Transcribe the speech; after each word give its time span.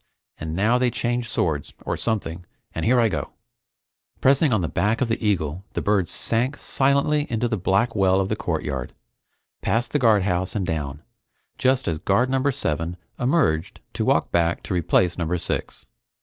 Six 0.01 0.07
and 0.39 0.55
now 0.55 0.79
they 0.79 0.89
change 0.89 1.29
swords 1.29 1.75
or 1.85 1.95
something, 1.95 2.47
and 2.73 2.83
here 2.85 2.99
I 2.99 3.07
go!" 3.07 3.33
Pressing 4.19 4.51
on 4.51 4.61
the 4.61 4.67
back 4.67 4.99
of 4.99 5.09
the 5.09 5.23
eagle 5.23 5.63
the 5.73 5.81
bird 5.83 6.09
sank 6.09 6.57
silently 6.57 7.27
into 7.31 7.47
the 7.47 7.55
black 7.55 7.95
well 7.95 8.19
of 8.19 8.27
the 8.27 8.35
courtyard, 8.35 8.95
past 9.61 9.91
the 9.91 9.99
guardhouse 9.99 10.55
and 10.55 10.65
down, 10.65 11.03
just 11.59 11.87
as 11.87 11.99
Guard 11.99 12.31
Number 12.31 12.51
Seven 12.51 12.97
emerged 13.19 13.79
to 13.93 14.03
walk 14.03 14.31
back 14.31 14.63
to 14.63 14.73
replace 14.73 15.19
Number 15.19 15.37
Six. 15.37 15.85